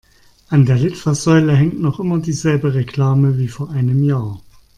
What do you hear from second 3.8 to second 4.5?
Jahr.